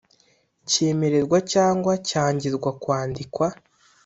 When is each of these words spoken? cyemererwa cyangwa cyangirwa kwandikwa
cyemererwa 0.69 1.37
cyangwa 1.51 1.93
cyangirwa 2.09 2.69
kwandikwa 2.81 3.47